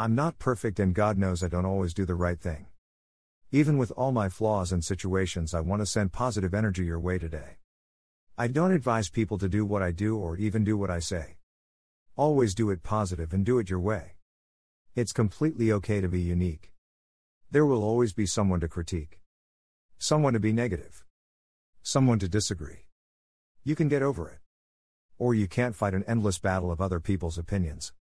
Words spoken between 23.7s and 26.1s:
can get over it. Or you can't fight an